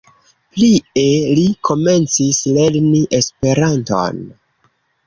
[0.55, 4.27] Plie li komencis lerni Esperanton.